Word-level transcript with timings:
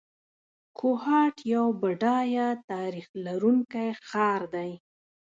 کوهاټ 0.79 1.35
یو 1.53 1.65
بډایه 1.81 2.47
تاریخ 2.71 3.07
لرونکی 3.25 3.89
ښار 4.07 4.41
دی. 4.55 4.71